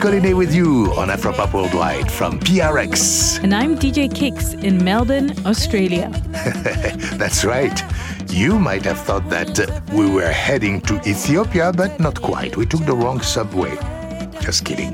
[0.00, 3.38] Collinet with you on Afropop Worldwide from PRX.
[3.42, 6.08] And I'm DJ Kicks in Melbourne, Australia.
[7.18, 7.78] That's right.
[8.30, 12.56] You might have thought that uh, we were heading to Ethiopia, but not quite.
[12.56, 13.76] We took the wrong subway.
[14.40, 14.92] Just kidding.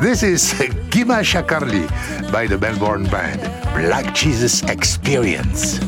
[0.00, 0.54] This is
[0.90, 1.86] Gima Shakarli
[2.32, 3.42] by the Melbourne band
[3.74, 5.80] Black Jesus Experience.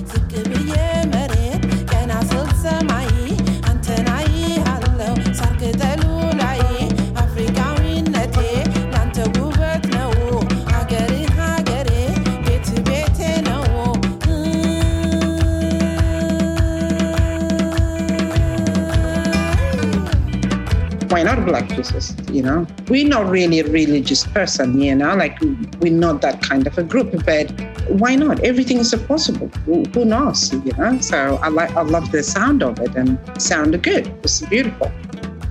[21.29, 22.15] Not black Jesus?
[22.30, 25.38] You know, we're not really a religious person, you know, like
[25.80, 27.46] we're not that kind of a group, but
[27.88, 28.40] why not?
[28.40, 29.48] Everything is possible.
[29.66, 30.98] Who, knows, you know?
[31.01, 34.07] So I like, I love the sound of it and sounded good.
[34.23, 34.90] It's beautiful.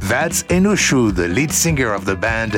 [0.02, 2.54] That's Enushu, the lead singer of the band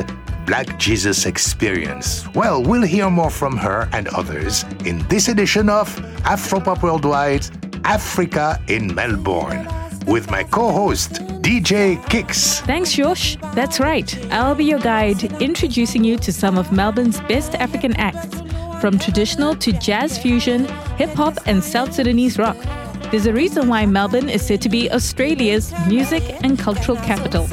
[0.46, 2.26] Black Jesus Experience.
[2.34, 5.94] Well, we'll hear more from her and others in this edition of
[6.34, 7.46] Afropop Worldwide
[7.84, 9.68] Africa in Melbourne
[10.06, 12.60] with my co host, DJ Kicks.
[12.60, 13.36] Thanks, Josh.
[13.54, 14.32] That's right.
[14.32, 18.42] I'll be your guide, introducing you to some of Melbourne's best African acts,
[18.80, 22.56] from traditional to jazz fusion, hip hop, and South Sudanese rock.
[23.10, 27.48] There's a reason why Melbourne is said to be Australia's music and cultural capital.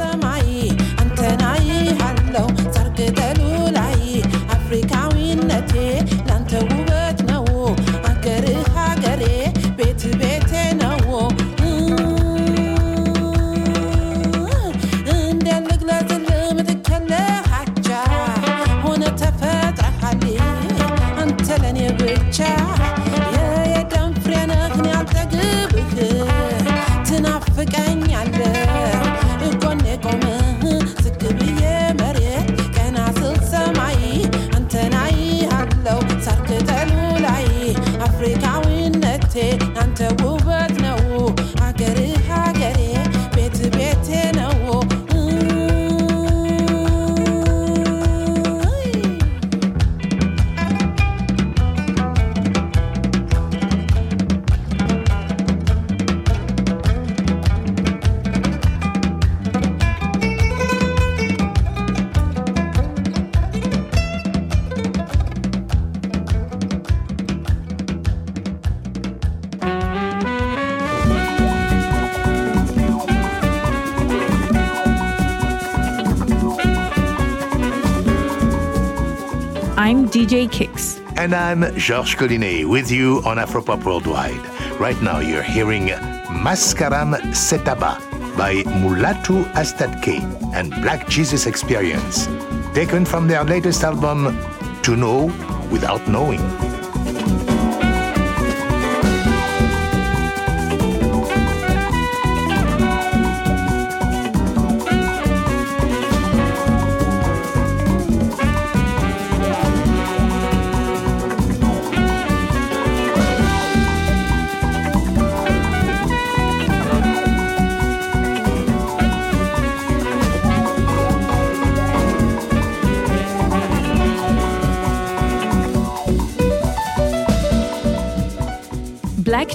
[81.28, 84.40] And I'm Georges Collinet with you on Afropop Worldwide.
[84.80, 85.88] Right now you're hearing
[86.30, 88.00] Maskaram Setaba
[88.38, 90.24] by Mulatu Astatke
[90.56, 92.28] and Black Jesus Experience,
[92.74, 94.40] taken from their latest album,
[94.84, 95.26] To Know
[95.70, 96.67] Without Knowing.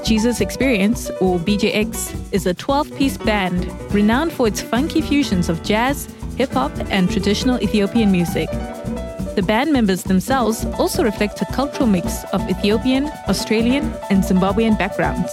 [0.04, 5.62] Jesus Experience, or BJX, is a 12 piece band renowned for its funky fusions of
[5.62, 8.48] jazz, hip hop, and traditional Ethiopian music.
[9.36, 15.32] The band members themselves also reflect a cultural mix of Ethiopian, Australian, and Zimbabwean backgrounds.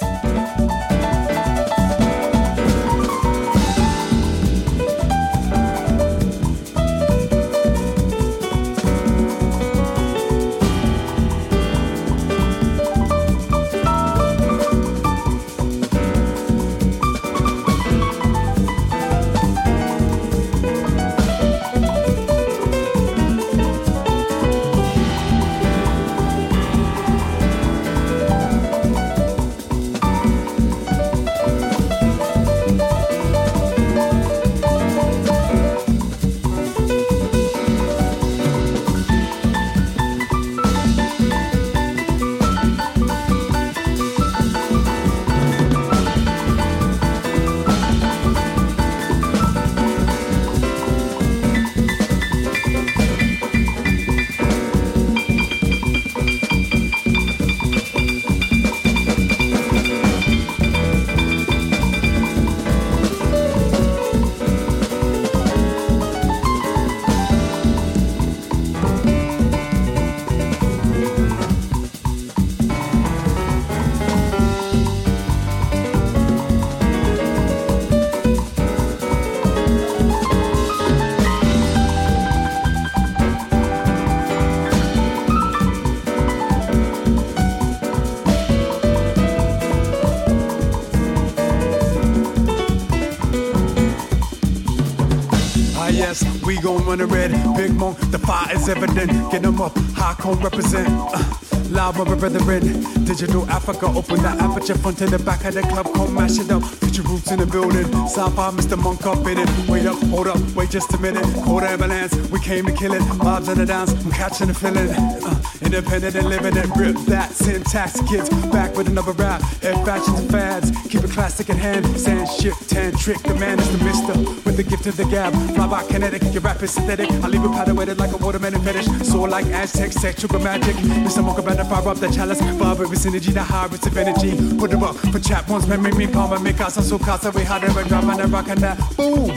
[96.89, 97.31] Gon' the red.
[97.55, 99.31] Big Monk, the fire is evident.
[99.31, 100.89] Get them up, high cone represent.
[100.89, 101.49] Uh.
[101.69, 102.81] Loud, my brethren.
[103.05, 106.49] Digital Africa, open that aperture front to the back of the club, come mash it
[106.49, 106.63] up.
[106.91, 107.85] Your roots in the building.
[108.07, 108.75] Sci-fi, Mr.
[108.75, 109.69] Monk up in it.
[109.69, 111.23] Wait up, hold up, wait just a minute.
[111.43, 113.01] Quarter ambulance, we came to kill it.
[113.21, 114.89] Vibes in the dance, I'm catching the feeling.
[114.89, 116.67] Uh, independent and living it.
[116.75, 118.29] Rip that syntax, kids.
[118.49, 119.41] Back with another rap.
[119.61, 120.71] Air fashions and fads.
[120.89, 121.85] Keep it classic in hand.
[121.99, 123.21] Sand shift, tan trick.
[123.21, 124.13] The man is the mister
[124.45, 125.33] with the gift of the gab.
[125.55, 127.09] Fly by kinetic, your rap is synthetic.
[127.11, 128.85] I leave it powder like a watermelon fetish.
[129.07, 130.75] Soar like Aztec, sexual magic.
[131.05, 131.23] Mr.
[131.23, 132.41] Monk about to fire up the chalice.
[132.57, 134.31] Fire with synergy, the high rates of energy.
[134.57, 137.29] Put it up for chat ones, man, make me palm, make us so casa.
[137.31, 138.77] We had ever drop and rock and that.
[138.97, 139.29] Boom!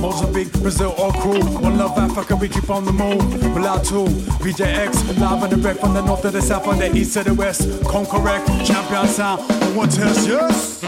[0.00, 1.42] Mozambique, Brazil, all crew.
[1.60, 3.20] One love Africa, we keep on the move.
[3.80, 4.04] Too.
[4.42, 7.24] BJX, live on the red from the north to the south, from the east to
[7.24, 7.62] the west.
[7.84, 9.40] Correct, champion sound.
[9.74, 10.79] One test, yes.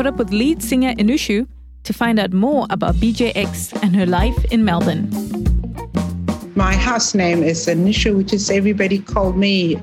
[0.00, 1.46] Caught up with lead singer Enushu
[1.84, 5.10] to find out more about BJX and her life in Melbourne.
[6.54, 9.78] My house name is Enushu, which is everybody called me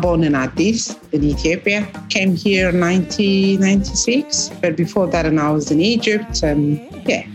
[0.00, 1.86] born in Addis in Ethiopia.
[2.08, 6.42] Came here in 1996, but before that, and I was in Egypt.
[6.42, 7.26] And yeah.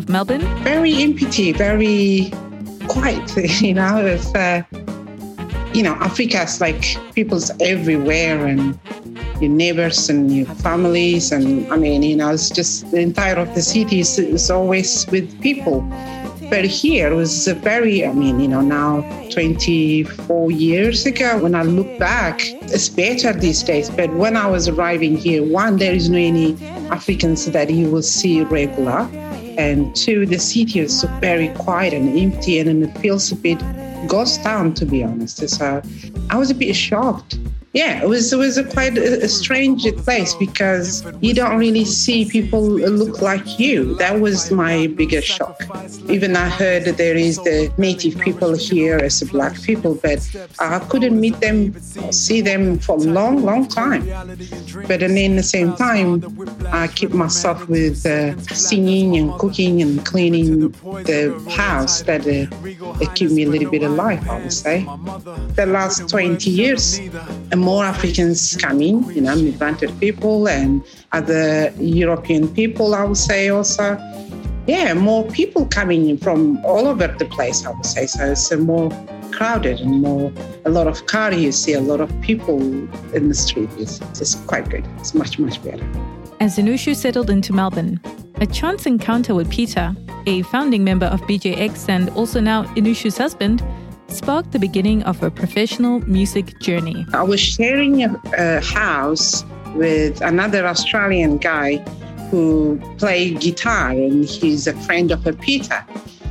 [0.00, 0.40] Of Melbourne?
[0.64, 2.32] Very empty, very
[2.88, 3.28] quiet.
[3.60, 4.62] You know, it's, uh,
[5.74, 6.82] you know, Africa's like
[7.14, 8.78] people's everywhere and
[9.42, 11.32] your neighbors and your families.
[11.32, 15.06] And I mean, you know, it's just the entire of the city is, is always
[15.08, 15.80] with people.
[16.48, 21.62] But here was a very, I mean, you know, now 24 years ago, when I
[21.62, 22.40] look back,
[22.74, 23.90] it's better these days.
[23.90, 26.56] But when I was arriving here, one, there is no any
[26.90, 29.08] Africans that you will see regular.
[29.60, 33.58] And two, the city is very quiet and empty and it feels a bit
[34.08, 35.46] ghost town, to be honest.
[35.46, 35.82] So
[36.30, 37.38] I was a bit shocked
[37.72, 41.84] yeah, it was it was a quite a, a, strange place because you don't really
[41.84, 43.94] see people look like you.
[43.94, 45.56] That was my biggest shock.
[46.08, 50.18] Even I heard that there is the native people here as black people, but
[50.58, 54.04] I couldn't meet them, see them for a long, long time.
[54.88, 56.24] But then in the same time,
[56.72, 60.70] I keep myself with uh, singing and cooking and cleaning
[61.06, 64.28] the house that uh, keep me a little bit alive.
[64.28, 64.84] I would say
[65.54, 66.98] the last 20 years
[67.60, 73.98] more Africans coming, you know, migranted people and other European people, I would say also.
[74.66, 78.06] Yeah, more people coming in from all over the place, I would say.
[78.06, 78.90] So it's more
[79.32, 80.32] crowded and more,
[80.64, 81.36] a lot of cars.
[81.36, 82.60] you see a lot of people
[83.14, 83.70] in the street.
[83.78, 84.86] It's, it's quite good.
[84.98, 85.84] It's much, much better.
[86.40, 88.00] As Enushu settled into Melbourne,
[88.36, 89.94] a chance encounter with Peter,
[90.26, 93.62] a founding member of BJX and also now Enushu's husband,
[94.12, 97.06] sparked the beginning of a professional music journey.
[97.12, 101.76] I was sharing a, a house with another Australian guy
[102.30, 105.84] who played guitar, and he's a friend of a Peter.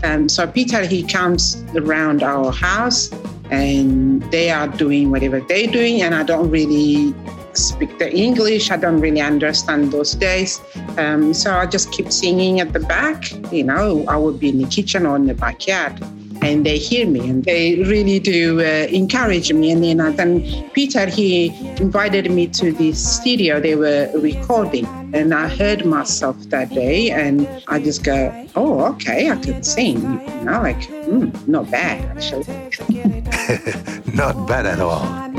[0.04, 3.12] Um, so Peter, he comes around our house,
[3.52, 7.14] and they are doing whatever they're doing, and I don't really
[7.54, 8.72] speak the English.
[8.72, 10.62] I don't really understand those days.
[10.98, 13.32] Um, so I just keep singing at the back.
[13.52, 16.00] You know, I would be in the kitchen or in the backyard.
[16.42, 19.72] And they hear me and they really do uh, encourage me.
[19.72, 24.86] And then, uh, then Peter, he invited me to the studio they were recording.
[25.14, 30.02] And I heard myself that day and I just go, oh, okay, I can sing.
[30.02, 32.46] You know, like, mm, not bad, actually.
[34.14, 35.30] not bad at all.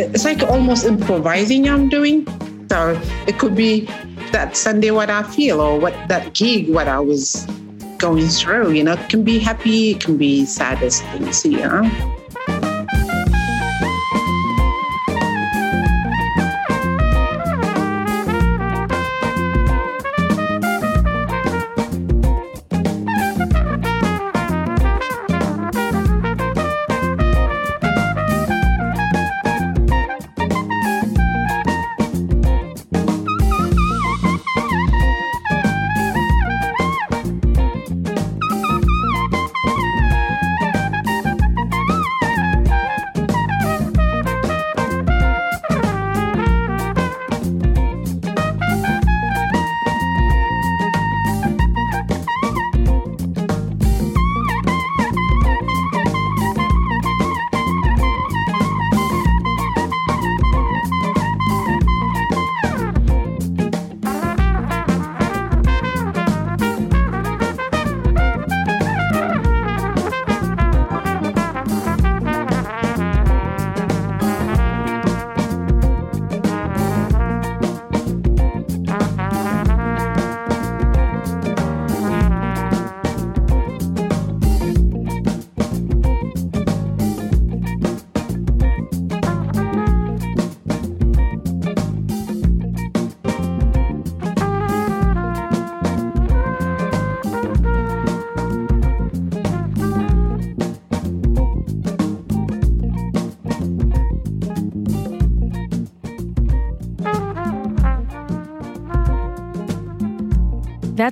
[0.00, 2.26] It's like almost improvising I'm doing.
[2.70, 3.86] So it could be
[4.32, 7.46] that Sunday what I feel or what that gig what I was
[7.98, 8.72] going through.
[8.72, 11.44] You know, it can be happy, it can be saddest things.
[11.44, 12.16] You know.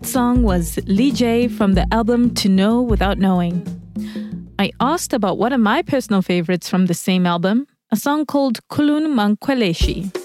[0.08, 3.62] Song was Lee J from the album To Know Without Knowing.
[4.58, 8.66] I asked about one of my personal favorites from the same album, a song called
[8.68, 10.17] Kulun Mankweleshi.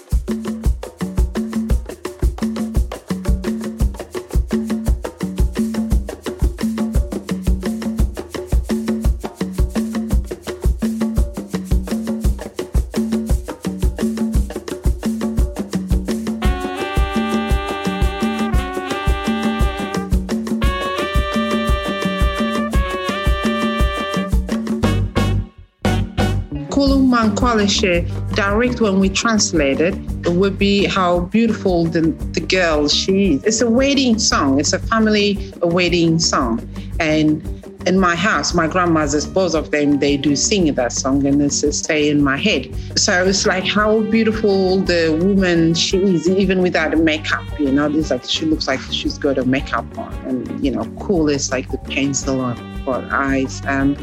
[28.34, 29.94] Direct when we translate it,
[30.26, 32.00] it would be how beautiful the,
[32.32, 33.44] the girl she is.
[33.44, 34.60] It's a wedding song.
[34.60, 36.68] It's a family wedding song.
[37.00, 37.42] And
[37.86, 41.64] in my house, my grandmothers, both of them, they do sing that song and it's
[41.76, 42.74] stay in my head.
[42.98, 48.10] So it's like how beautiful the woman she is, even without makeup, you know, it's
[48.10, 51.70] like she looks like she's got a makeup on and, you know, cool is like
[51.70, 53.62] the pencil on her eyes.
[53.66, 53.96] Um,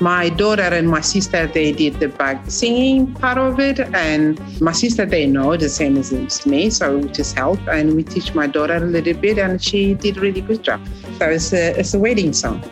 [0.00, 3.80] my daughter and my sister, they did the back singing part of it.
[3.80, 6.12] And my sister, they know the same as
[6.46, 6.70] me.
[6.70, 10.16] So we just help and we teach my daughter a little bit and she did
[10.16, 10.80] really good job.
[11.18, 12.62] So it's a, it's a wedding song.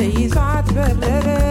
[0.00, 0.32] days.
[0.32, 1.49] God's been.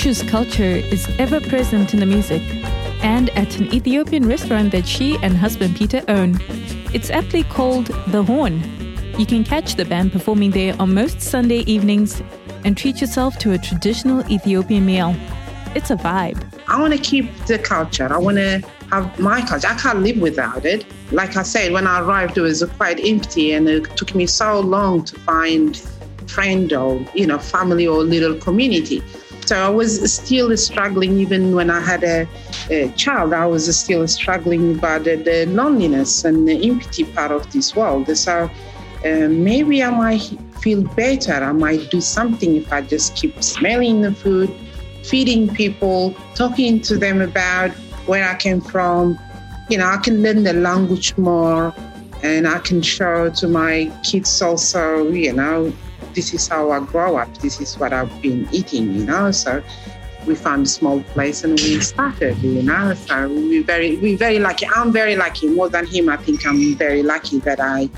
[0.00, 2.40] Enushu's culture is ever present in the music
[3.02, 6.38] and at an Ethiopian restaurant that she and husband Peter own.
[6.94, 8.62] It's aptly called The Horn.
[9.18, 12.22] You can catch the band performing there on most Sunday evenings
[12.64, 15.14] and treat yourself to a traditional Ethiopian meal.
[15.74, 16.42] It's a vibe.
[16.66, 18.10] I want to keep the culture.
[18.10, 19.68] I want to have my culture.
[19.68, 20.86] I can't live without it.
[21.12, 24.60] Like I said, when I arrived, it was quite empty, and it took me so
[24.60, 25.76] long to find
[26.26, 29.02] friend or you know family or little community.
[29.50, 32.28] So I was still struggling, even when I had a,
[32.70, 37.50] a child, I was still struggling about the, the, loneliness and the empty part of
[37.50, 38.16] this world.
[38.16, 38.48] So
[39.04, 40.22] uh, maybe I might
[40.60, 41.32] feel better.
[41.32, 44.54] I might do something if I just keep smelling the food,
[45.02, 47.72] feeding people, talking to them about
[48.06, 49.18] where I came from.
[49.68, 51.74] You know, I can learn the language more
[52.22, 55.72] and I can show to my kids also, you know,
[56.14, 57.36] this is how I grow up.
[57.38, 59.30] This is what I've been eating, you know.
[59.30, 59.62] So
[60.26, 62.94] we found a small place and we started, you know.
[62.94, 64.66] So we very, we very lucky.
[64.66, 65.48] I'm very lucky.
[65.48, 67.88] More than him, I think I'm very lucky that I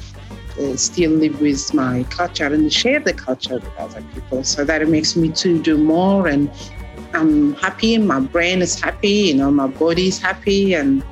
[0.61, 4.44] uh, still live with my culture and share the culture with other people.
[4.44, 6.51] So that makes me to do more, and
[7.14, 7.98] I'm happy.
[7.98, 9.09] My brain is happy.
[9.09, 11.03] You know, my body is happy, and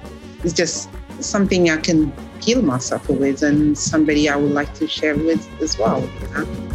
[0.45, 5.17] it's just something I can heal myself with, and somebody I would like to share
[5.17, 6.01] with as well.
[6.01, 6.70] You know?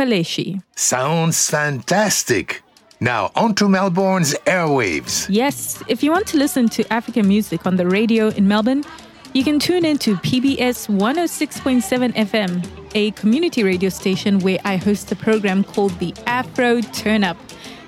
[0.00, 0.62] Mankweleshi.
[0.76, 2.62] Sounds fantastic.
[3.00, 5.26] Now, on to Melbourne's airwaves.
[5.28, 8.84] Yes, if you want to listen to African music on the radio in Melbourne,
[9.32, 15.10] you can tune in to PBS 106.7 FM, a community radio station where I host
[15.12, 17.36] a program called the Afro Turn Up.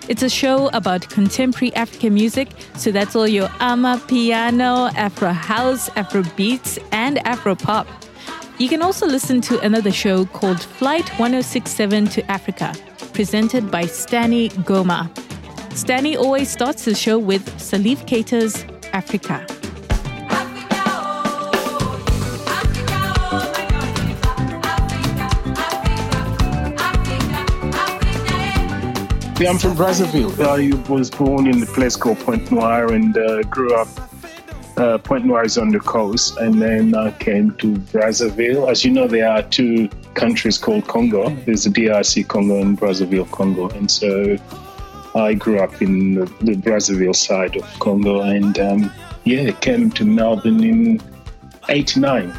[0.08, 6.22] It's a show about contemporary African music, so that's all your amapiano, Afro house, Afro
[6.36, 7.86] beats, and Afro pop.
[8.62, 12.72] You can also listen to another show called Flight 1067 to Africa,
[13.12, 15.12] presented by Stani Goma.
[15.70, 19.44] Stani always starts the show with Salif Keita's Africa.
[29.44, 30.38] I'm from Brazzaville.
[30.38, 33.88] I was born in a place called Pointe Noire and uh, grew up.
[34.76, 38.70] Uh, Pointe Noire on the coast, and then I came to Brazzaville.
[38.70, 41.28] As you know, there are two countries called Congo.
[41.44, 44.36] There's the DRC Congo and Brazzaville Congo, and so
[45.14, 48.92] I grew up in the, the Brazzaville side of Congo, and um,
[49.24, 51.02] yeah, came to Melbourne in
[51.68, 52.32] '89,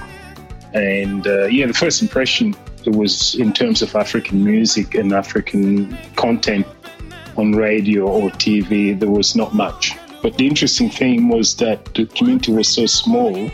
[0.74, 5.98] and uh, yeah, the first impression it was in terms of African music and African
[6.16, 6.66] content
[7.38, 9.96] on radio or TV, there was not much.
[10.24, 13.52] But the interesting thing was that the community was so small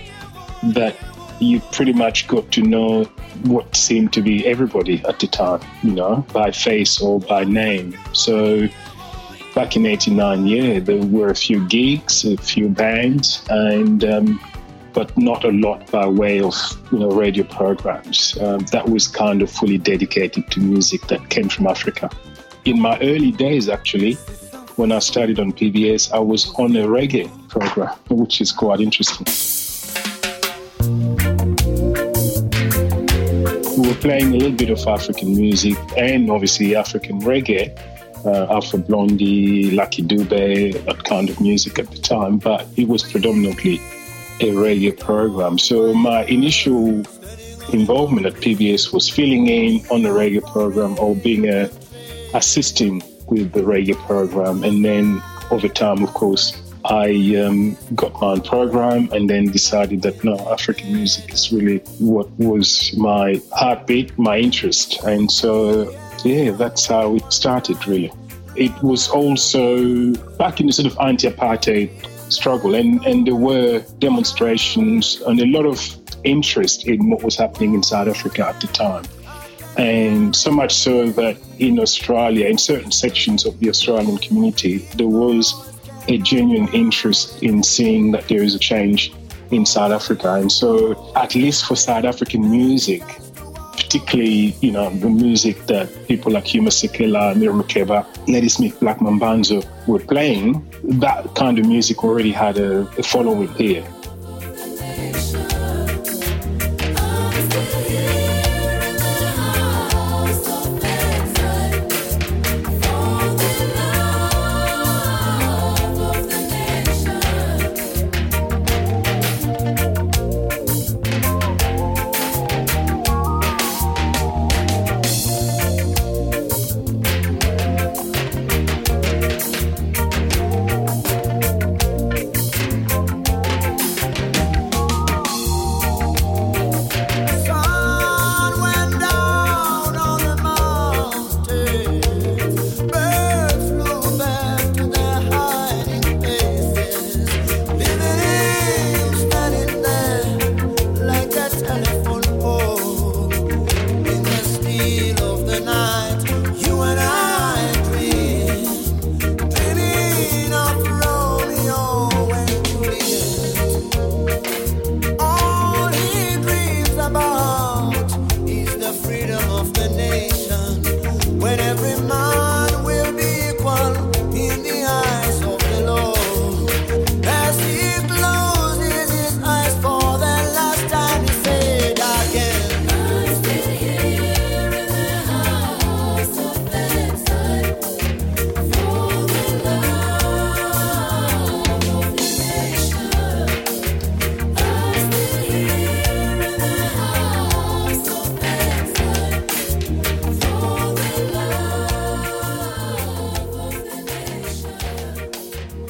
[0.63, 0.95] that
[1.39, 3.05] you pretty much got to know
[3.43, 7.97] what seemed to be everybody at the time, you know, by face or by name.
[8.13, 8.67] So
[9.55, 14.39] back in 89, yeah, there were a few gigs, a few bands, and um,
[14.93, 16.53] but not a lot by way of
[16.91, 18.37] you know radio programs.
[18.39, 22.11] Um, that was kind of fully dedicated to music that came from Africa
[22.65, 24.17] in my early days, actually,
[24.79, 29.25] when I started on PBS, I was on a reggae program, which is quite interesting.
[33.77, 37.77] We were playing a little bit of African music and obviously African reggae,
[38.25, 43.03] uh, Alpha Blondy, Lucky Dube, that kind of music at the time, but it was
[43.03, 43.81] predominantly
[44.39, 45.59] a reggae program.
[45.59, 47.03] So my initial
[47.73, 51.69] involvement at PBS was filling in on the reggae program or being a
[52.33, 54.63] assisting with the reggae program.
[54.63, 60.01] And then over time, of course, I um, got my own program and then decided
[60.03, 65.03] that no, African music is really what was my heartbeat, my interest.
[65.03, 68.11] And so, yeah, that's how it started really.
[68.55, 71.91] It was also back in the sort of anti apartheid
[72.31, 75.79] struggle, and, and there were demonstrations and a lot of
[76.23, 79.03] interest in what was happening in South Africa at the time.
[79.77, 85.07] And so much so that in Australia, in certain sections of the Australian community, there
[85.07, 85.53] was
[86.07, 89.13] a genuine interest in seeing that there is a change
[89.51, 90.33] in South Africa.
[90.33, 93.03] And so, at least for South African music,
[93.89, 99.65] particularly, you know, the music that people like Hugh Masekela, Miriam Makeba, Ladysmith, Black Mambazo
[99.87, 103.83] were playing, that kind of music already had a, a following here.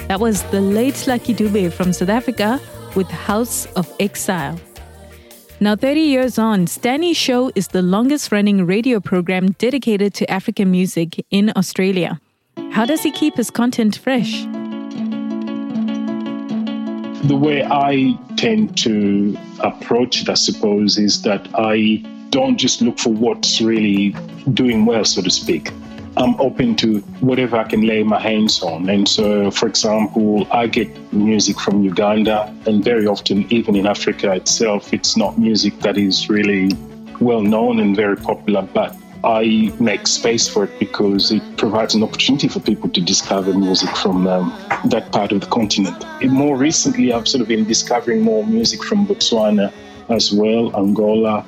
[0.10, 2.60] That was the late Lucky Dube from South Africa
[2.96, 4.60] with House of Exile.
[5.60, 10.72] Now, 30 years on, Stanley's show is the longest running radio program dedicated to African
[10.72, 12.20] music in Australia.
[12.72, 14.46] How does he keep his content fresh?
[17.28, 22.98] The way I tend to approach it, I suppose, is that I don't just look
[22.98, 24.16] for what's really
[24.56, 25.72] doing well, so to speak.
[26.18, 28.90] I'm open to whatever I can lay my hands on.
[28.90, 34.34] And so, for example, I get music from Uganda, and very often, even in Africa
[34.34, 36.72] itself, it's not music that is really
[37.20, 42.04] well known and very popular, but I make space for it because it provides an
[42.04, 44.54] opportunity for people to discover music from um,
[44.86, 46.06] that part of the continent.
[46.22, 49.74] And more recently, I've sort of been discovering more music from Botswana
[50.08, 51.46] as well, Angola.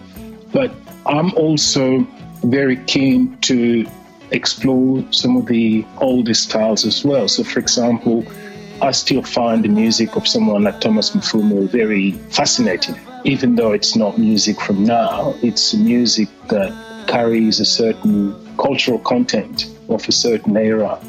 [0.52, 0.74] But
[1.06, 2.06] I'm also
[2.44, 3.86] very keen to
[4.32, 7.28] explore some of the older styles as well.
[7.28, 8.26] So, for example,
[8.82, 13.00] I still find the music of someone like Thomas Mapfumo very fascinating.
[13.24, 16.72] Even though it's not music from now, it's music that
[17.08, 21.00] carries a certain cultural content of a certain era.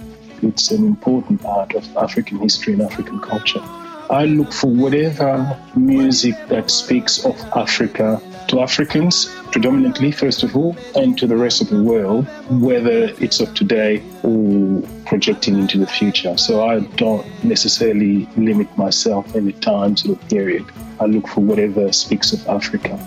[0.42, 3.62] It's an important part of African history and African culture.
[4.10, 10.76] I look for whatever music that speaks of Africa to Africans, predominantly, first of all,
[10.94, 15.86] and to the rest of the world, whether it's of today or projecting into the
[15.86, 16.36] future.
[16.36, 20.64] So I don't necessarily limit myself any time to a period.
[21.00, 22.98] I look for whatever speaks of Africa.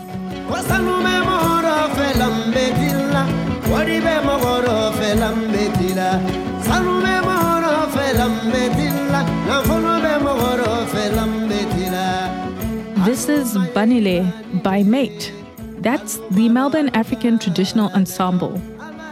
[13.15, 15.31] This is Banile by Mate.
[15.77, 18.61] That's the Melbourne African Traditional Ensemble.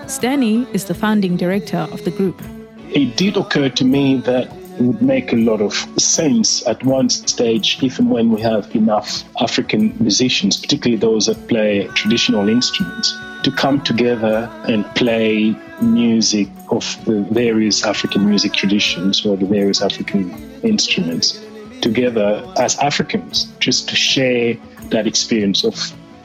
[0.07, 2.41] Stanley is the founding director of the group.
[2.89, 7.09] It did occur to me that it would make a lot of sense at one
[7.09, 13.13] stage, even when we have enough African musicians, particularly those that play traditional instruments,
[13.43, 19.81] to come together and play music of the various African music traditions or the various
[19.81, 20.29] African
[20.61, 21.39] instruments
[21.83, 24.55] together as Africans, just to share
[24.89, 25.75] that experience of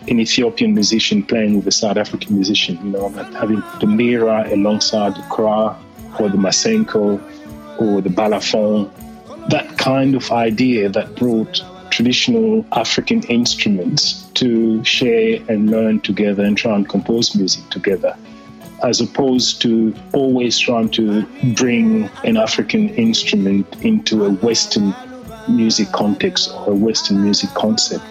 [0.09, 3.09] an Ethiopian musician playing with a South African musician, you know,
[3.43, 5.77] having the mbira alongside the kora
[6.19, 7.21] or the masenko
[7.79, 8.89] or the balafon.
[9.51, 14.03] That kind of idea that brought traditional African instruments
[14.35, 18.17] to share and learn together and try and compose music together,
[18.85, 24.95] as opposed to always trying to bring an African instrument into a Western
[25.49, 28.05] music context or Western music concept.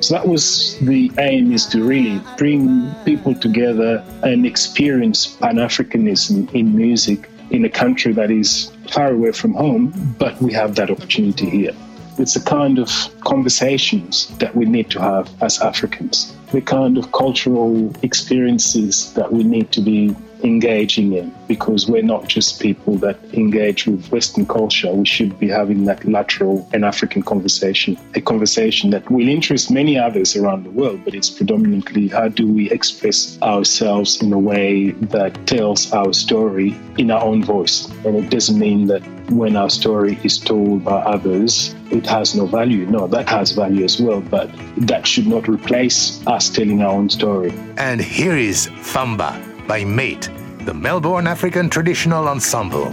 [0.00, 6.52] So that was the aim is to really bring people together and experience Pan Africanism
[6.54, 10.90] in music in a country that is far away from home, but we have that
[10.90, 11.74] opportunity here.
[12.18, 17.12] It's the kind of conversations that we need to have as Africans, the kind of
[17.12, 23.18] cultural experiences that we need to be engaging in because we're not just people that
[23.32, 24.92] engage with Western culture.
[24.92, 29.98] We should be having that lateral and African conversation, a conversation that will interest many
[29.98, 34.90] others around the world, but it's predominantly how do we express ourselves in a way
[34.90, 37.88] that tells our story in our own voice.
[38.04, 42.46] And it doesn't mean that when our story is told by others, it has no
[42.46, 42.86] value.
[42.86, 47.08] No, that has value as well, but that should not replace us telling our own
[47.10, 47.52] story.
[47.76, 50.28] And here is Famba by Mate,
[50.66, 52.92] the Melbourne African Traditional Ensemble.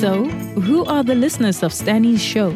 [0.00, 0.24] So,
[0.62, 2.54] who are the listeners of Stanley's show?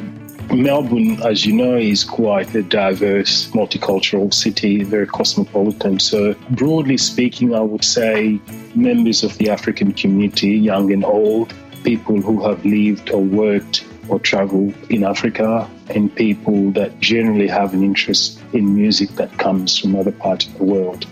[0.53, 5.99] Melbourne, as you know, is quite a diverse, multicultural city, very cosmopolitan.
[5.99, 8.39] So, broadly speaking, I would say
[8.75, 14.19] members of the African community, young and old, people who have lived or worked or
[14.19, 19.97] traveled in Africa, and people that generally have an interest in music that comes from
[19.97, 21.07] other parts of the world.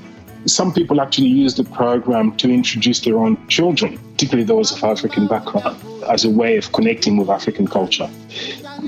[0.45, 5.27] Some people actually use the program to introduce their own children, particularly those of African
[5.29, 8.11] background, as a way of connecting with African culture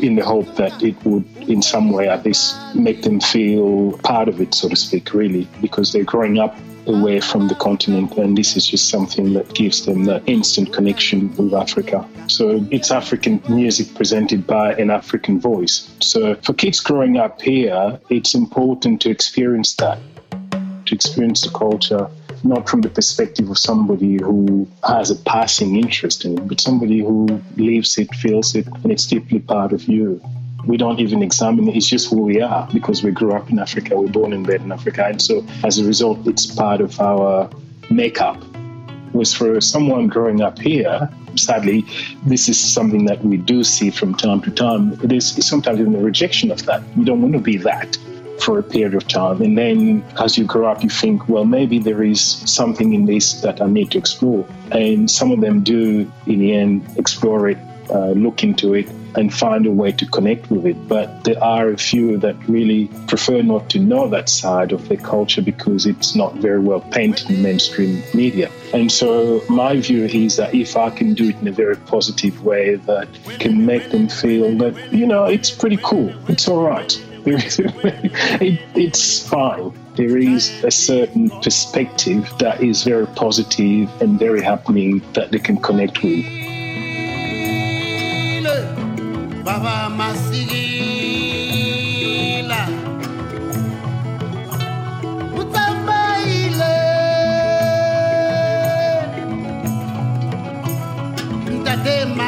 [0.03, 4.29] in the hope that it would, in some way, at least make them feel part
[4.29, 8.37] of it, so to speak, really, because they're growing up away from the continent, and
[8.37, 12.07] this is just something that gives them that instant connection with Africa.
[12.27, 15.89] So it's African music presented by an African voice.
[16.01, 19.99] So for kids growing up here, it's important to experience that,
[20.87, 22.11] to experience the culture.
[22.45, 26.99] Not from the perspective of somebody who has a passing interest in it, but somebody
[27.01, 30.21] who lives it, feels it, and it's deeply part of you
[30.67, 31.77] we don't even examine it.
[31.77, 34.63] It's just who we are because we grew up in Africa, we're born and bred
[34.63, 35.07] in Africa.
[35.07, 37.51] And so as a result, it's part of our
[37.91, 38.43] makeup.
[39.13, 41.85] Was for someone growing up here, sadly,
[42.25, 44.93] this is something that we do see from time to time.
[45.03, 46.83] It is sometimes even a rejection of that.
[46.97, 47.99] You don't want to be that
[48.43, 49.41] for a period of time.
[49.41, 53.41] And then as you grow up, you think, well, maybe there is something in this
[53.43, 54.47] that I need to explore.
[54.71, 57.59] And some of them do, in the end, explore it,
[57.91, 60.89] uh, look into it, and find a way to connect with it.
[60.89, 64.97] But there are a few that really prefer not to know that side of their
[64.97, 68.51] culture because it's not very well painted in mainstream media.
[68.73, 72.43] And so my view is that if I can do it in a very positive
[72.43, 77.12] way that can make them feel that, you know, it's pretty cool, it's all right.
[77.27, 79.73] it, it's fine.
[79.95, 85.57] There is a certain perspective that is very positive and very happening that they can
[85.59, 86.27] connect with.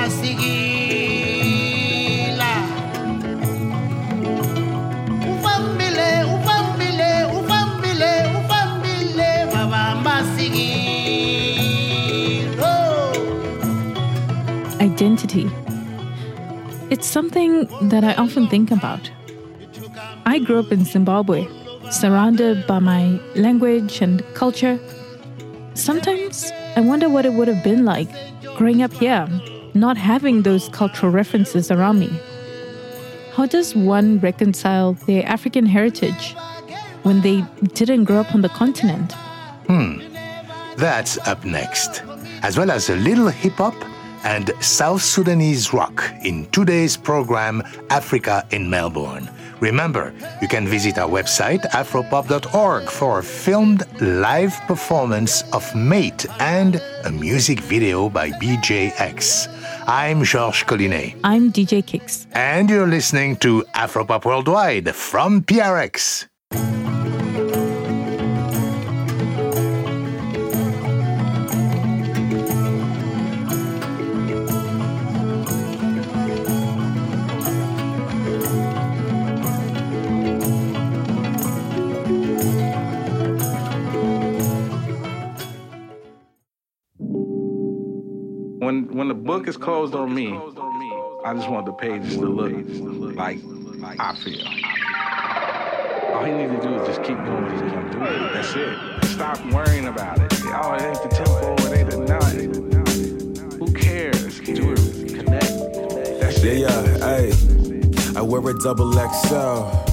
[0.04, 0.63] masigila
[15.04, 15.50] identity
[16.90, 19.10] it's something that I often think about.
[20.26, 21.46] I grew up in Zimbabwe,
[21.90, 24.78] surrounded by my language and culture.
[25.74, 28.08] Sometimes I wonder what it would have been like
[28.56, 29.26] growing up here,
[29.74, 32.10] not having those cultural references around me.
[33.32, 36.36] How does one reconcile their African heritage
[37.02, 39.12] when they didn't grow up on the continent?
[39.66, 39.98] Hmm.
[40.76, 42.02] That's up next,
[42.42, 43.74] as well as a little hip hop
[44.24, 49.30] and South Sudanese rock in today's program, Africa in Melbourne.
[49.60, 56.82] Remember, you can visit our website, afropop.org, for a filmed live performance of Mate and
[57.04, 59.48] a music video by BJX.
[59.86, 61.18] I'm Georges Collinet.
[61.24, 62.26] I'm DJ Kicks.
[62.32, 66.26] And you're listening to Afropop Worldwide from PRX.
[88.82, 90.28] When the book is closed on me,
[91.24, 93.38] I just want the pages to look like
[93.98, 94.46] I feel.
[96.14, 97.58] All he needs to do is just keep doing what you
[97.90, 98.32] doing.
[98.32, 99.04] That's it.
[99.06, 100.32] Stop worrying about it.
[100.46, 103.58] Oh, it ain't the tempo, it ain't the nothing.
[103.58, 104.40] Who cares?
[104.40, 105.14] Do it.
[105.14, 106.20] Connect.
[106.20, 106.58] That's it.
[106.58, 107.32] Yeah, yeah, hey.
[108.16, 109.84] I wear a double XL.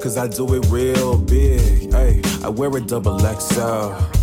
[0.00, 1.92] Cause I do it real big.
[1.92, 4.19] Hey, I wear a double XL.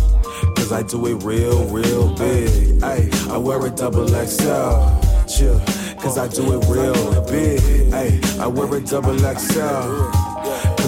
[0.68, 2.82] Cause I do it real, real big.
[2.82, 5.26] Ay, I wear a double XL.
[5.26, 5.58] Chill,
[5.98, 7.90] cause I do it real big.
[7.94, 10.27] Ay, I wear a double XL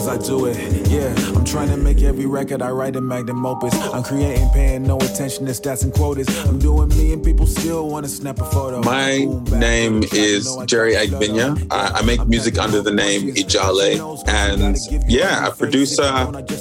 [0.01, 0.88] cause I do it.
[0.88, 3.74] Yeah, I'm trying to make every record I write a magnum opus.
[3.92, 6.28] I'm creating, paying no attention to stats and quotas.
[6.46, 8.80] I'm doing me and people still wanna snap a photo.
[8.82, 9.26] My
[9.59, 11.66] name is Jerry Agbinya.
[11.70, 14.01] I, I make music under the name Ijale.
[14.28, 14.78] And
[15.09, 16.11] yeah, a producer,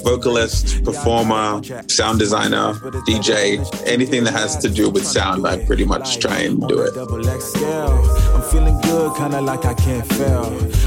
[0.04, 2.74] vocalist, performer, sound designer,
[3.08, 6.92] DJ, anything that has to do with sound, I pretty much try and do it.
[6.96, 10.44] I'm feeling good, kinda like I can't fail.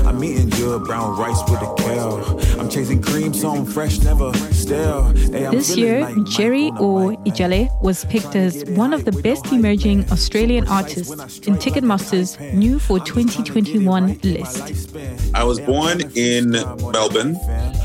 [0.07, 2.42] I'm eating good brown rice with a kale.
[2.59, 5.03] I'm chasing cream, so I'm fresh, never stale.
[5.11, 10.09] Hey, this year, like Jerry or Ijale was picked as one of the best emerging
[10.11, 14.95] Australian artists in Ticketmaster's new for 2021 list.
[15.33, 17.37] I was born in Melbourne.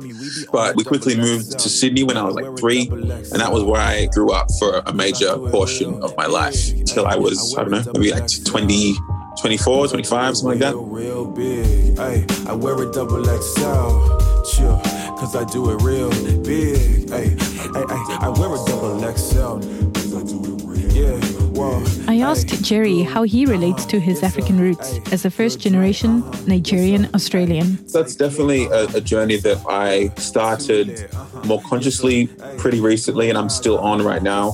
[0.51, 3.81] But we quickly moved to Sydney when I was like three, and that was where
[3.81, 7.71] I grew up for a major portion of my life until I was, I don't
[7.71, 8.95] know, maybe like 20.
[9.39, 10.77] 24, 25, something like that.
[10.77, 11.99] Real big.
[11.99, 14.17] Ay, I wear a double XL.
[14.45, 14.79] Chill,
[15.17, 16.09] cause I do it real
[16.41, 17.11] big.
[17.11, 17.35] Ay,
[17.75, 19.59] ay, I wear a double XL.
[21.57, 27.07] I asked Jerry how he relates to his African roots as a first generation Nigerian
[27.13, 27.77] Australian.
[27.93, 31.09] That's definitely a, a, journey that I started
[31.45, 32.27] more consciously
[32.57, 34.51] pretty recently, and I'm still on right now.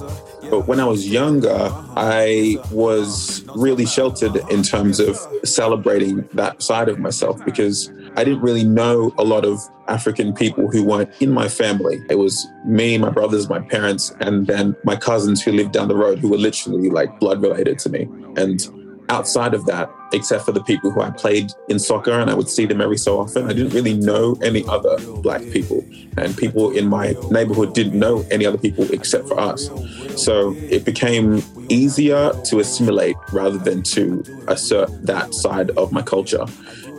[0.51, 6.87] But when I was younger, I was really sheltered in terms of celebrating that side
[6.87, 11.31] of myself because I didn't really know a lot of African people who weren't in
[11.31, 12.01] my family.
[12.09, 15.95] It was me, my brothers, my parents, and then my cousins who lived down the
[15.95, 18.07] road who were literally like blood related to me.
[18.37, 18.61] And
[19.09, 22.49] outside of that, except for the people who I played in soccer and I would
[22.49, 25.85] see them every so often, I didn't really know any other black people.
[26.17, 29.69] And people in my neighborhood didn't know any other people except for us.
[30.15, 36.45] So it became easier to assimilate rather than to assert that side of my culture.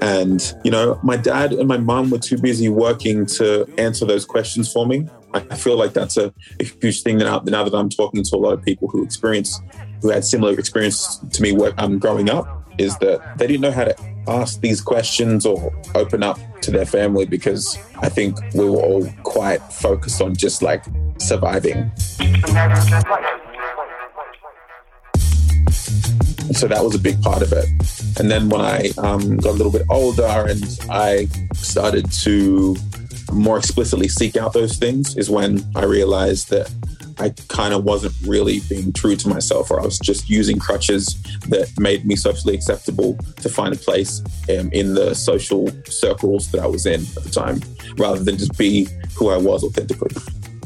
[0.03, 4.25] And, you know, my dad and my mom were too busy working to answer those
[4.25, 5.07] questions for me.
[5.33, 8.39] I feel like that's a, a huge thing now, now that I'm talking to a
[8.39, 9.63] lot of people who experience
[10.03, 13.85] who had similar experience to me um, growing up is that they didn't know how
[13.85, 13.95] to
[14.27, 19.09] ask these questions or open up to their family because I think we were all
[19.23, 20.85] quite focused on just like
[21.19, 21.93] surviving.
[26.53, 27.69] So that was a big part of it.
[28.19, 32.77] And then when I um, got a little bit older and I started to
[33.33, 36.73] more explicitly seek out those things, is when I realized that
[37.19, 41.07] I kind of wasn't really being true to myself, or I was just using crutches
[41.49, 46.61] that made me socially acceptable to find a place um, in the social circles that
[46.61, 47.61] I was in at the time,
[47.97, 50.15] rather than just be who I was authentically.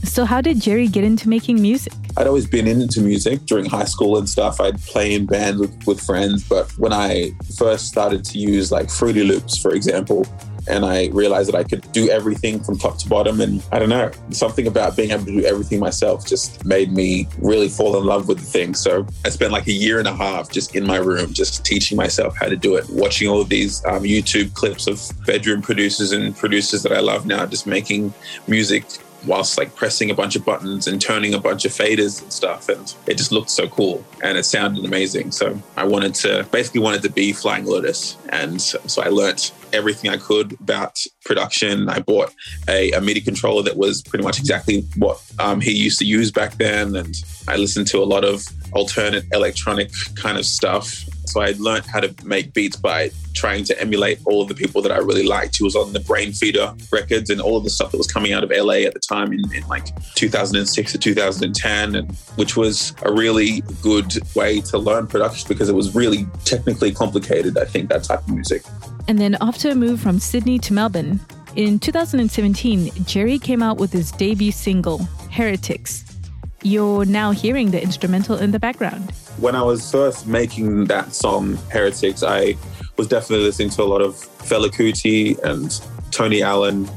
[0.05, 1.92] So, how did Jerry get into making music?
[2.16, 4.61] I'd always been into music during high school and stuff.
[4.61, 8.90] I'd play in bands with, with friends, but when I first started to use like
[8.90, 10.26] Fruity Loops, for example,
[10.68, 13.40] and I realized that I could do everything from top to bottom.
[13.40, 17.28] And I don't know, something about being able to do everything myself just made me
[17.38, 18.74] really fall in love with the thing.
[18.74, 21.97] So I spent like a year and a half just in my room, just teaching
[21.97, 26.12] myself how to do it, watching all of these um, YouTube clips of bedroom producers
[26.12, 28.12] and producers that I love now, just making
[28.49, 28.84] music
[29.26, 32.68] whilst like pressing a bunch of buttons and turning a bunch of faders and stuff
[32.68, 35.30] and it just looked so cool and it sounded amazing.
[35.30, 40.10] So i wanted to basically wanted to be flying lotus and so i learnt everything
[40.10, 41.88] i could about production.
[41.88, 42.32] I bought
[42.68, 46.30] a, a midi controller that was pretty much exactly what um, he used to use
[46.30, 47.14] back then and
[47.48, 52.00] i listened to a lot of alternate electronic kind of stuff so I learned how
[52.00, 55.58] to make beats by trying to emulate all the people that I really liked.
[55.58, 58.50] He was on the Brainfeeder records and all the stuff that was coming out of
[58.50, 63.62] LA at the time in, in like 2006 to 2010, and which was a really
[63.82, 67.58] good way to learn production because it was really technically complicated.
[67.58, 68.62] I think that type of music.
[69.08, 71.20] And then after a move from Sydney to Melbourne,
[71.54, 74.98] in 2017, Jerry came out with his debut single,
[75.30, 76.04] Heretics.
[76.62, 79.12] You're now hearing the instrumental in the background.
[79.39, 82.57] When I was first making that song, Heretics, I
[82.97, 85.78] was definitely listening to a lot of Fela Kuti and
[86.11, 86.89] Tony Allen,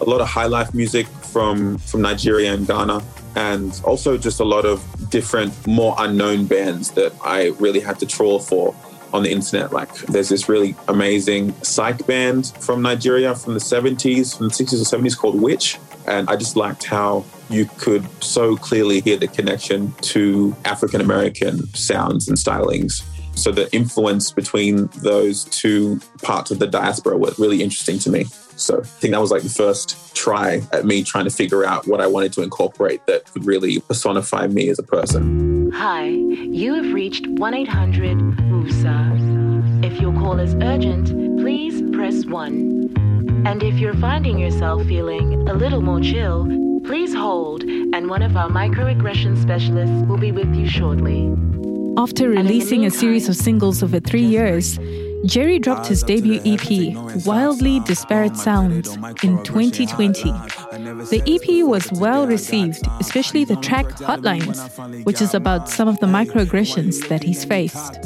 [0.00, 3.00] a lot of high life music from, from Nigeria and Ghana,
[3.36, 8.06] and also just a lot of different, more unknown bands that I really had to
[8.06, 8.74] trawl for
[9.12, 9.72] on the internet.
[9.72, 14.82] Like there's this really amazing psych band from Nigeria from the 70s, from the 60s
[14.82, 15.78] or 70s called Witch.
[16.06, 21.66] And I just liked how you could so clearly hear the connection to African American
[21.74, 23.02] sounds and stylings.
[23.36, 28.24] So the influence between those two parts of the diaspora was really interesting to me.
[28.56, 31.86] So I think that was like the first try at me trying to figure out
[31.88, 35.72] what I wanted to incorporate that could really personify me as a person.
[35.72, 39.84] Hi, you have reached 1 800 WOOSA.
[39.84, 41.08] If your call is urgent,
[41.40, 43.33] please press 1.
[43.46, 46.46] And if you're finding yourself feeling a little more chill,
[46.84, 51.34] Please hold, and one of our microaggression specialists will be with you shortly.
[51.96, 54.78] After releasing a series of singles over three years,
[55.24, 60.32] Jerry dropped ah, his debut EP, Wildly Disparate Sounds, in 2020.
[61.08, 66.06] The EP was well received, especially the track Hotlines, which is about some of the
[66.06, 68.02] microaggressions that he's faced.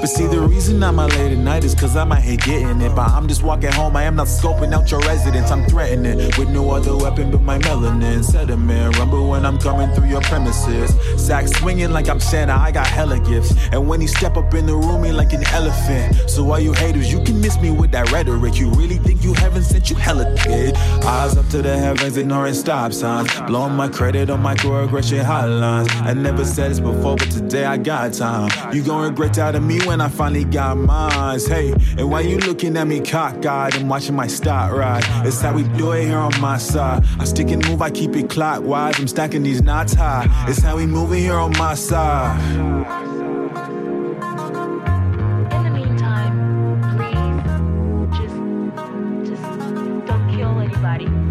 [0.00, 2.80] But see, the reason I'm out late at night is cause I might hate getting
[2.82, 2.94] it.
[2.94, 5.50] But I'm just walking home, I am not scoping out your residence.
[5.50, 8.22] I'm threatening with no other weapon but my melanin.
[8.22, 10.94] Sediment, rumble when I'm coming through your premises.
[11.16, 13.54] Sack swinging like I'm Santa, I got hella gifts.
[13.72, 16.28] And when he step up in the room, he like an elephant.
[16.28, 18.58] So all you haters, you can miss me with that rhetoric.
[18.58, 20.74] You really think you haven't sent you hella kid?
[21.04, 23.32] Eyes up to the heavens, ignoring stop signs.
[23.42, 25.88] Blowing my credit on microaggression hotlines.
[26.02, 28.50] I never said this before, but today I got time.
[28.74, 31.38] You gon' regret that of me when I finally got mine.
[31.46, 35.04] Hey, and why you looking at me cockeyed and watching my stock ride?
[35.24, 37.04] It's how we do it here on my side.
[37.20, 38.98] I stick and move, I keep it clockwise.
[38.98, 40.26] I'm stacking these knots high.
[40.48, 43.17] It's how we move it here on my side.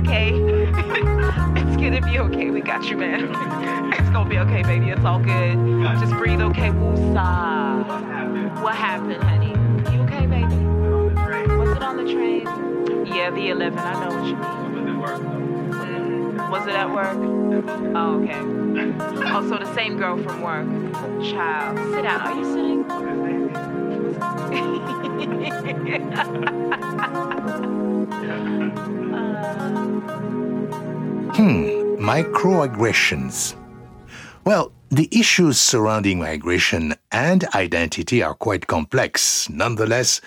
[0.08, 0.32] Okay?
[1.60, 2.50] it's gonna be okay.
[2.50, 3.36] We got you, man.
[3.98, 4.90] It's gonna be okay, baby.
[4.90, 5.58] It's all good.
[6.00, 6.70] Just breathe, okay?
[6.70, 8.62] Woosah.
[8.62, 9.52] What happened, honey?
[9.94, 10.56] You okay, baby?
[11.56, 12.46] Was it on the train?
[13.06, 13.78] Yeah, the 11.
[13.80, 14.46] I know what you mean.
[15.72, 17.18] Mm, Was it at work?
[17.96, 18.42] Oh, okay.
[19.32, 20.68] Also, the same girl from work.
[21.24, 22.22] Child, sit down.
[22.22, 22.84] Are you sitting?
[31.38, 33.54] Hmm, microaggressions.
[34.44, 39.48] Well, the issues surrounding migration and identity are quite complex.
[39.48, 40.20] Nonetheless,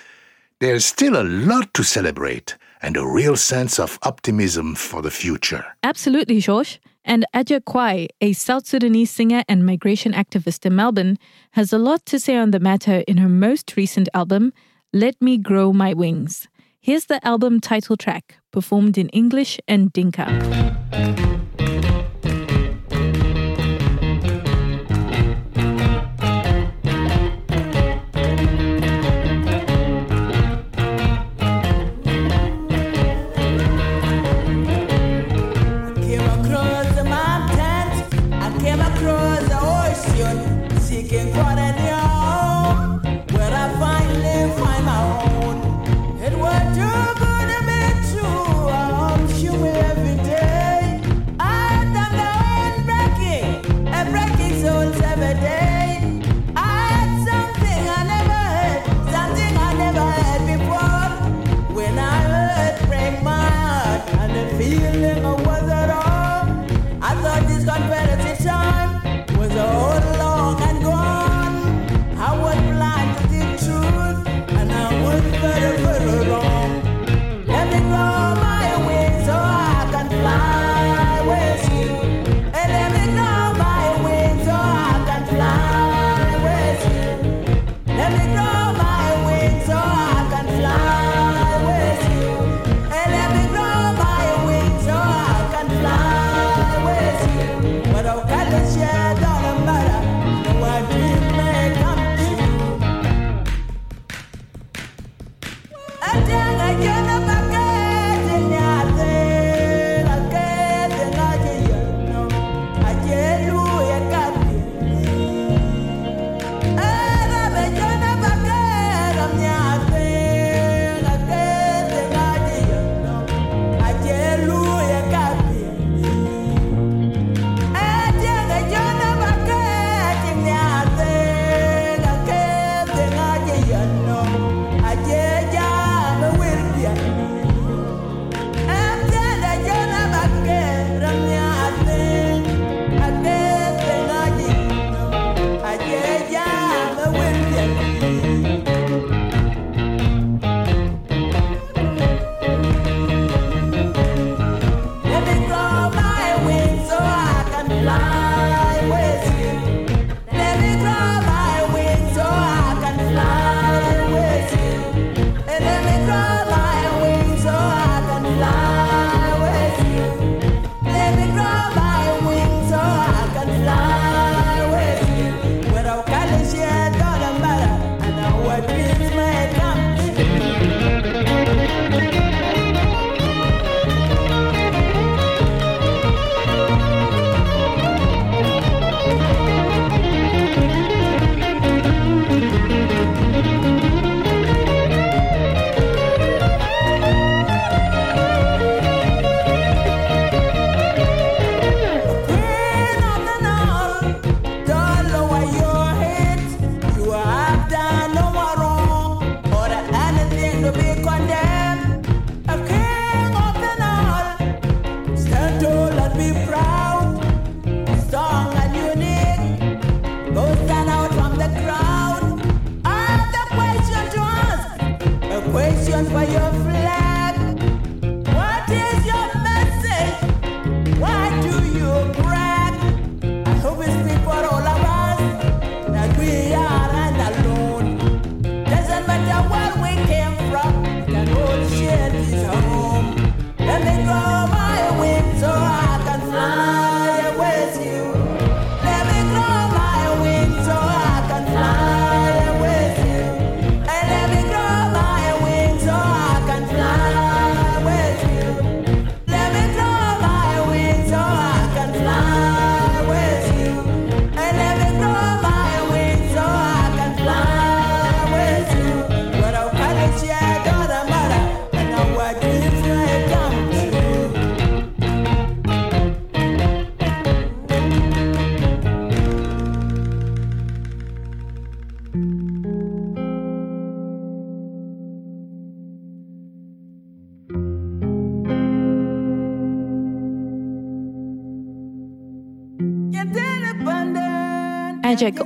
[0.60, 5.64] there's still a lot to celebrate and a real sense of optimism for the future.
[5.82, 6.78] Absolutely, Josh.
[7.04, 11.18] And Ajak Kwai, a South Sudanese singer and migration activist in Melbourne,
[11.54, 14.52] has a lot to say on the matter in her most recent album,
[14.92, 16.46] Let Me Grow My Wings.
[16.82, 21.49] Here's the album title track, performed in English and Dinka.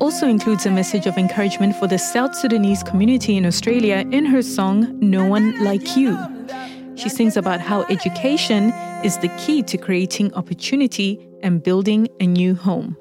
[0.00, 4.42] Also includes a message of encouragement for the South Sudanese community in Australia in her
[4.42, 6.16] song No One Like You.
[6.96, 8.72] She sings about how education
[9.04, 12.96] is the key to creating opportunity and building a new home.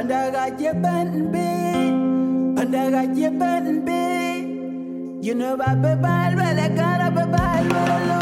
[0.00, 1.48] Pandaga jeben be,
[2.56, 4.00] pandaga jeben be.
[5.20, 8.18] You know ba be bal bele gara be bal bele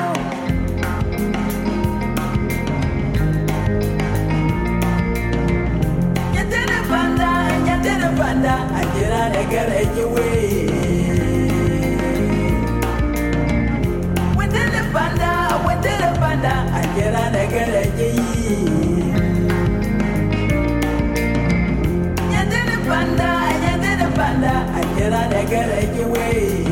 [6.35, 7.31] Nyandene panda,
[7.67, 10.29] nyandene panda, anjera negere jiwe.
[14.37, 15.31] Wendele panda,
[15.67, 19.08] wendele panda, anjera negere jiwe.
[24.39, 26.27] Nyandene panda, anjera negere jiwe.
[26.29, 26.68] Anjera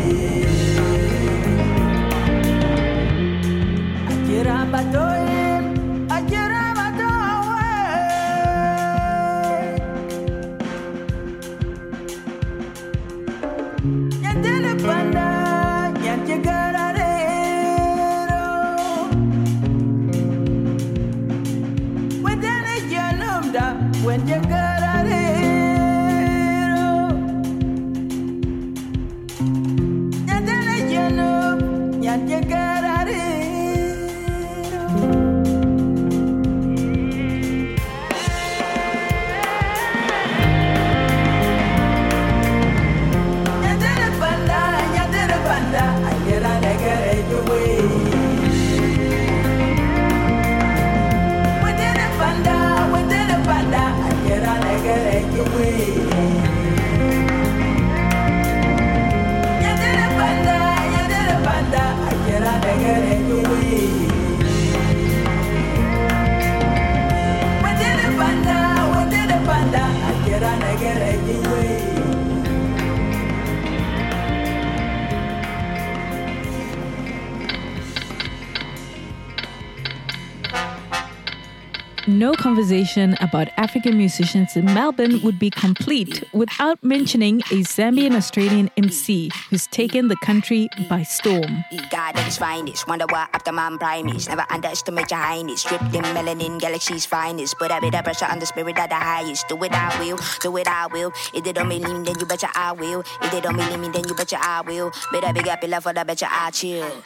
[82.09, 88.71] No conversation about African musicians in Melbourne would be complete without mentioning a Zambian Australian
[88.77, 91.65] MC who's taken the country by storm.
[91.91, 92.87] God finest.
[92.87, 93.51] Wonder why after.
[93.51, 95.63] Never underestimate your highness.
[95.63, 97.59] Stripped in melanin, galaxy's finest.
[97.59, 99.49] Put a bit of pressure on the spirit the highest.
[99.49, 100.19] Do it, I will.
[100.41, 101.13] Do it, I will.
[101.35, 103.01] If they don't believe me, then you betcha I will.
[103.21, 104.93] If they don't believe me, then you betcha I will.
[105.11, 107.03] Better for the betcha I chill.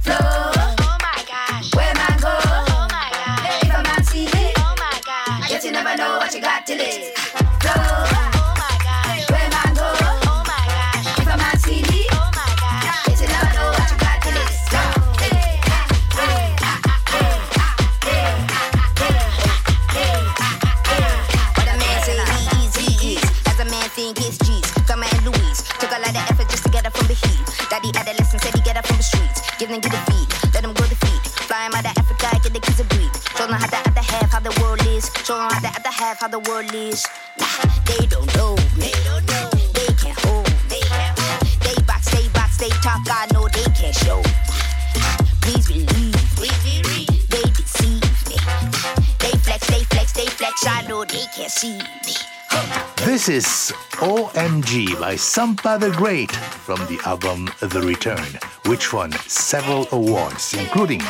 [0.00, 0.79] Flow.
[29.70, 30.52] Give get the feet.
[30.52, 31.22] Let them grow the feet.
[31.46, 33.10] Fly 'em out of Africa, get the kids a breed.
[33.36, 35.08] Show them how the other half, how the world is.
[35.22, 37.06] Show them how the other half, how the world is.
[37.38, 37.46] Nah,
[37.86, 38.90] they don't know me.
[38.90, 39.48] They don't know.
[39.78, 40.80] They can't hold me.
[41.62, 43.06] They box, they box, they talk.
[43.06, 44.20] I know they can't show.
[45.40, 47.06] Please believe me.
[47.30, 48.36] They deceive me.
[49.22, 50.66] They flex, they flex, they flex.
[50.66, 52.16] I know they can't see me.
[53.06, 58.24] This is OMG by Sampa the Great from the album The Return,
[58.64, 61.00] which won several awards, including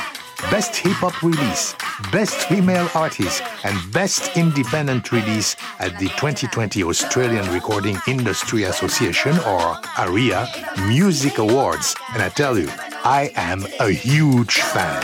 [0.51, 1.77] Best Hip Hop Release,
[2.11, 9.79] Best Female Artist, and Best Independent Release at the 2020 Australian Recording Industry Association, or
[9.97, 10.49] ARIA,
[10.89, 11.95] Music Awards.
[12.13, 12.69] And I tell you,
[13.05, 15.01] I am a huge fan.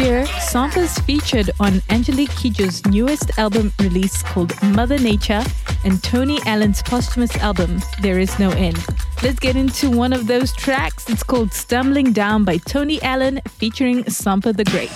[0.00, 5.42] Year, Sampa's featured on Angelique Kidjo's newest album release called Mother Nature
[5.84, 8.78] and Tony Allen's posthumous album, There Is No End.
[9.22, 11.08] Let's get into one of those tracks.
[11.10, 14.90] It's called Stumbling Down by Tony Allen featuring Sampa the Great.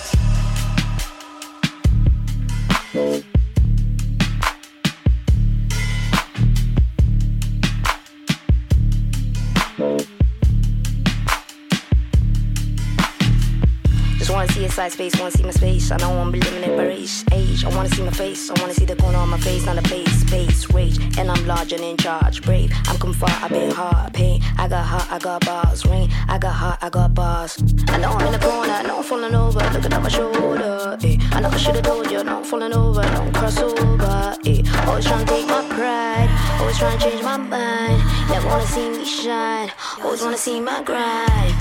[14.75, 15.91] Just wanna see side space, wanna see my space.
[15.91, 17.63] I don't wanna be limited by race, age.
[17.63, 19.81] I wanna see my face, I wanna see the corner on my face, not a
[19.81, 20.97] place, space, rage.
[21.17, 22.73] And I'm large and in charge, brave.
[22.87, 24.41] I'm come far, I've been hard, pain.
[24.57, 26.09] I got heart, I got bars, rain.
[26.27, 27.57] I got heart, I got bars.
[27.87, 30.97] I know I'm in the corner, I know I'm falling over, looking at my shoulder.
[31.03, 31.17] Eh.
[31.31, 34.35] I know I should've told you, no I'm falling over, don't cross over.
[34.45, 34.61] Eh.
[34.87, 38.03] Always trying to take my pride, always trying to change my mind.
[38.29, 39.71] Never wanna see me shine,
[40.03, 41.55] always wanna see my grind.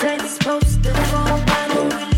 [0.00, 2.17] It's supposed to fall, I don't really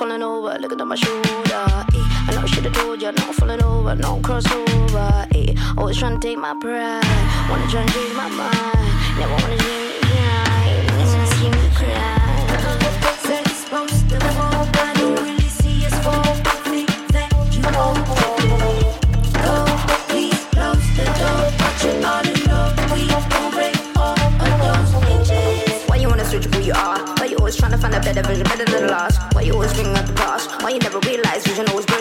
[0.00, 2.09] falling over, looking at my shoulder.
[2.28, 5.26] I know I should've told you, I know I'm falling over, no crossover.
[5.34, 5.54] Eh.
[5.76, 7.02] Always trying to take my pride,
[7.48, 8.88] wanna try and change my mind.
[9.18, 12.18] Never wanna see me cry, never see me cry.
[13.60, 14.92] Supposed fall, I
[17.72, 18.36] don't fall.
[23.96, 25.88] Ought to hinges.
[25.88, 26.98] Why you wanna switch who you are?
[27.18, 29.20] Why you always trying to find a better version, better than the last?
[29.34, 30.62] Why you always bringing up the past?
[30.62, 31.99] Why you never realize vision always not?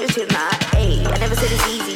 [1.49, 1.88] Ayy,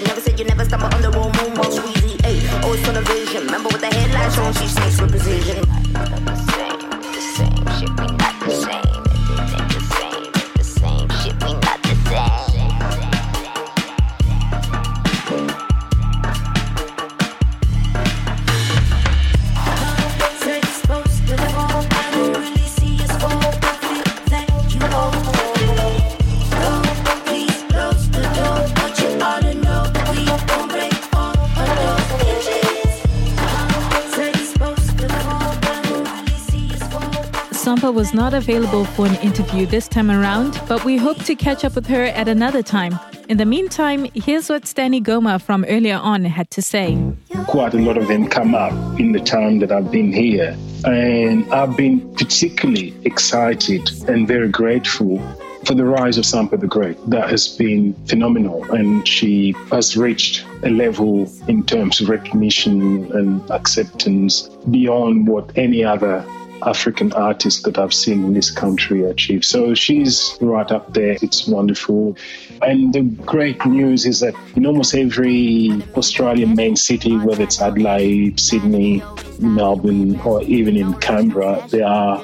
[37.92, 41.76] Was not available for an interview this time around, but we hope to catch up
[41.76, 42.98] with her at another time.
[43.28, 46.98] In the meantime, here's what Stanley Goma from earlier on had to say.
[47.46, 50.58] quite a lot of them come up in the time that I've been here.
[50.86, 55.20] And I've been particularly excited and very grateful
[55.66, 56.98] for the rise of Sampa the Great.
[57.10, 58.64] That has been phenomenal.
[58.72, 65.84] And she has reached a level in terms of recognition and acceptance beyond what any
[65.84, 66.26] other
[66.66, 69.44] African artist that I've seen in this country achieve.
[69.44, 71.18] So she's right up there.
[71.22, 72.18] It's wonderful.
[72.62, 78.40] And the great news is that in almost every Australian main city, whether it's Adelaide,
[78.40, 79.04] Sydney,
[79.40, 82.24] Melbourne, or even in Canberra, there are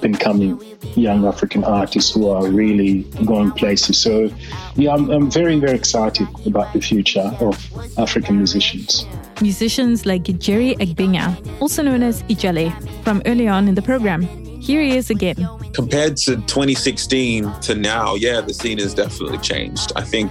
[0.00, 0.58] up and coming
[0.96, 4.00] young African artists who are really going places.
[4.00, 4.30] So,
[4.76, 7.54] yeah, I'm, I'm very, very excited about the future of
[7.98, 9.04] African musicians.
[9.42, 12.72] Musicians like Jerry Agbinya, also known as Ijale,
[13.04, 14.22] from early on in the program.
[14.60, 15.36] Here he is again.
[15.72, 19.92] Compared to 2016 to now, yeah, the scene has definitely changed.
[19.96, 20.30] I think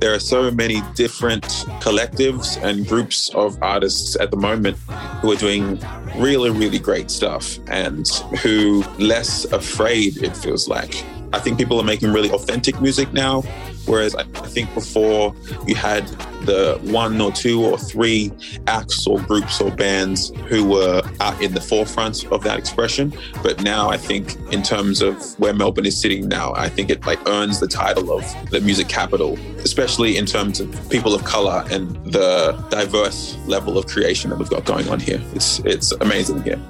[0.00, 1.44] there are so many different
[1.80, 4.76] collectives and groups of artists at the moment
[5.20, 5.78] who are doing
[6.16, 8.08] really, really great stuff and
[8.42, 11.04] who less afraid, it feels like,
[11.34, 13.42] I think people are making really authentic music now.
[13.86, 15.34] Whereas I, think before
[15.66, 16.06] you had
[16.46, 18.32] the one or two or three
[18.66, 23.12] acts or groups or bands who were out in the forefront of that expression.
[23.42, 27.04] But now I think in terms of where Melbourne is sitting now, I think it
[27.04, 31.64] like earns the title of the music capital, especially in terms of people of color
[31.70, 35.20] and the diverse level of creation that we've got going on here.
[35.34, 36.60] It's it's amazing here.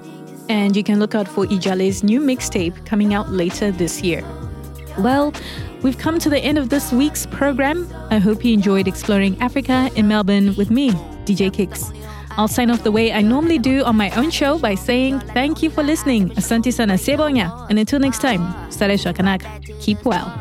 [0.48, 4.24] And you can look out for Ijale's new mixtape coming out later this year.
[4.98, 5.32] Well,
[5.82, 7.92] we've come to the end of this week's program.
[8.10, 10.92] I hope you enjoyed exploring Africa in Melbourne with me,
[11.24, 11.90] DJ Kicks.
[12.36, 15.62] I'll sign off the way I normally do on my own show by saying thank
[15.62, 16.30] you for listening.
[16.30, 17.68] Asante sana sebonya.
[17.70, 19.42] And until next time, Sare Shakanak.
[19.80, 20.32] Keep well.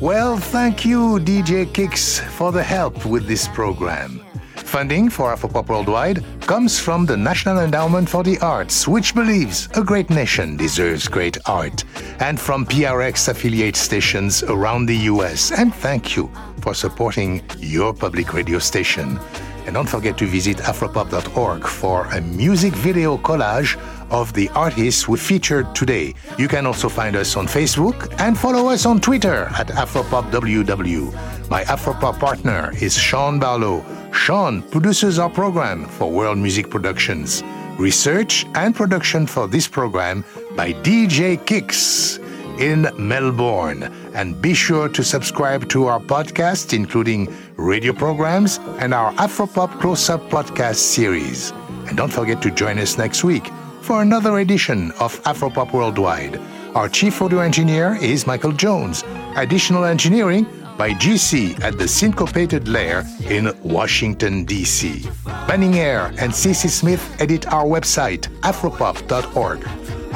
[0.00, 4.25] Well, thank you, DJ Kicks, for the help with this program.
[4.56, 9.82] Funding for Afropop Worldwide comes from the National Endowment for the Arts, which believes a
[9.82, 11.84] great nation deserves great art,
[12.20, 15.52] and from PRX affiliate stations around the US.
[15.52, 16.30] And thank you
[16.60, 19.20] for supporting your public radio station.
[19.66, 23.76] And don't forget to visit afropop.org for a music video collage
[24.10, 26.14] of the artists we featured today.
[26.38, 31.50] You can also find us on Facebook and follow us on Twitter at AfropopWW.
[31.50, 33.84] My Afropop partner is Sean Barlow.
[34.12, 37.42] Sean produces our program for World Music Productions.
[37.78, 40.24] Research and production for this program
[40.56, 42.18] by DJ Kicks
[42.58, 43.82] in Melbourne.
[44.14, 50.08] And be sure to subscribe to our podcast, including radio programs and our Afropop Close
[50.08, 51.52] Up podcast series.
[51.86, 53.50] And don't forget to join us next week
[53.86, 56.40] for another edition of Afropop Worldwide.
[56.74, 59.04] Our chief audio engineer is Michael Jones.
[59.36, 60.44] Additional engineering
[60.76, 65.08] by GC at the Syncopated Lair in Washington, D.C.
[65.46, 69.64] Banning Eyre and Cece Smith edit our website, afropop.org.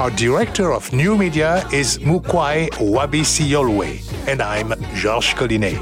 [0.00, 5.78] Our director of new media is Mukwae Wabei Siyolwe, and I'm Georges Collinet.